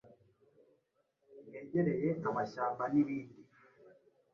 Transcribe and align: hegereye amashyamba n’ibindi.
hegereye 1.51 2.09
amashyamba 2.27 2.83
n’ibindi. 2.93 3.37